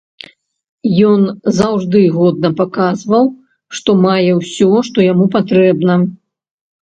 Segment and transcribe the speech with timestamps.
[1.09, 1.21] Ён
[1.57, 3.25] заўжды годна паказваў,
[3.79, 5.93] што мае ўсё, што яму патрэбна.